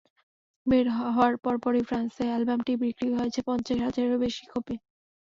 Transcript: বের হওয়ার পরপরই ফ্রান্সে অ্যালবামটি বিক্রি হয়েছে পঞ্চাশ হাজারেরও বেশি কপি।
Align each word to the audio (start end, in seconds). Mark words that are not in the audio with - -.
বের 0.67 0.85
হওয়ার 0.95 1.33
পরপরই 1.43 1.83
ফ্রান্সে 1.83 2.25
অ্যালবামটি 2.29 2.73
বিক্রি 2.83 3.09
হয়েছে 3.13 3.39
পঞ্চাশ 3.47 3.77
হাজারেরও 3.85 4.17
বেশি 4.25 4.43
কপি। 4.51 4.75